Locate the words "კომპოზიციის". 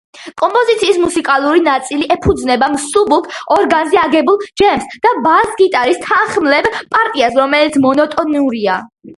0.41-0.95